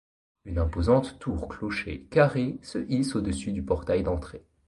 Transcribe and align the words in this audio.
Une 0.45 0.57
imposante 0.57 1.19
tour-clocher 1.19 2.07
carrée 2.09 2.57
se 2.63 2.79
hisse 2.89 3.15
au-dessus 3.15 3.51
du 3.51 3.61
portail 3.61 4.01
d’entrée. 4.01 4.43